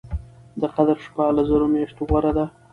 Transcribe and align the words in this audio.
د 0.61 0.63
قدر 0.75 0.97
شپه 1.05 1.25
له 1.37 1.43
زرو 1.49 1.65
مياشتو 1.73 2.03
غوره 2.09 2.31
ده 2.37 2.45